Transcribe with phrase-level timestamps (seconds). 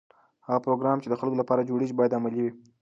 [0.47, 2.51] هغه پروګرام چې د خلکو لپاره جوړیږي باید عملي وي.